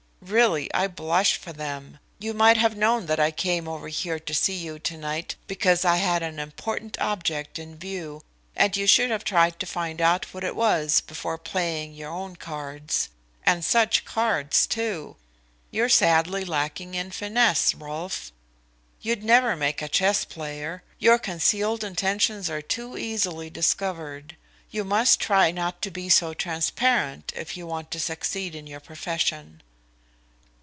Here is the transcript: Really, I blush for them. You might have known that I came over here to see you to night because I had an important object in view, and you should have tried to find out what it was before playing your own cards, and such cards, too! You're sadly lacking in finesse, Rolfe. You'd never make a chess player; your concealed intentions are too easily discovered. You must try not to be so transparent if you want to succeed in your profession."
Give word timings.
Really, 0.23 0.71
I 0.71 0.87
blush 0.87 1.35
for 1.37 1.51
them. 1.51 1.97
You 2.19 2.35
might 2.35 2.55
have 2.55 2.77
known 2.77 3.07
that 3.07 3.19
I 3.19 3.31
came 3.31 3.67
over 3.67 3.87
here 3.87 4.19
to 4.19 4.33
see 4.35 4.53
you 4.55 4.77
to 4.77 4.95
night 4.95 5.35
because 5.47 5.83
I 5.83 5.95
had 5.95 6.21
an 6.21 6.37
important 6.37 6.95
object 7.01 7.57
in 7.57 7.75
view, 7.75 8.21
and 8.55 8.77
you 8.77 8.85
should 8.85 9.09
have 9.09 9.23
tried 9.23 9.59
to 9.59 9.65
find 9.65 9.99
out 9.99 10.31
what 10.31 10.43
it 10.43 10.55
was 10.55 11.01
before 11.01 11.39
playing 11.39 11.95
your 11.95 12.11
own 12.11 12.35
cards, 12.35 13.09
and 13.47 13.65
such 13.65 14.05
cards, 14.05 14.67
too! 14.67 15.15
You're 15.71 15.89
sadly 15.89 16.45
lacking 16.45 16.93
in 16.93 17.09
finesse, 17.09 17.73
Rolfe. 17.73 18.31
You'd 19.01 19.23
never 19.23 19.55
make 19.55 19.81
a 19.81 19.89
chess 19.89 20.23
player; 20.23 20.83
your 20.99 21.17
concealed 21.17 21.83
intentions 21.83 22.47
are 22.47 22.61
too 22.61 22.95
easily 22.95 23.49
discovered. 23.49 24.37
You 24.69 24.83
must 24.83 25.19
try 25.19 25.49
not 25.49 25.81
to 25.81 25.89
be 25.89 26.09
so 26.09 26.35
transparent 26.35 27.33
if 27.35 27.57
you 27.57 27.65
want 27.65 27.89
to 27.89 27.99
succeed 27.99 28.53
in 28.53 28.67
your 28.67 28.79
profession." 28.79 29.63